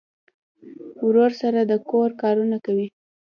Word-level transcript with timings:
ورور 1.07 1.31
سره 1.41 1.59
د 1.63 1.73
کور 1.89 2.09
کارونه 2.21 2.57
کوي. 2.65 2.87